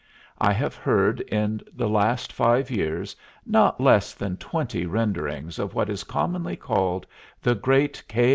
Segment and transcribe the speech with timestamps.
[0.39, 3.15] I have heard in the last five years
[3.45, 7.05] not less than twenty renderings of what is commonly called
[7.43, 8.29] "the great K.